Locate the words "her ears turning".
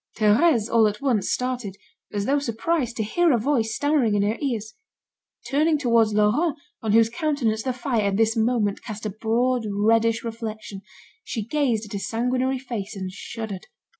4.23-5.77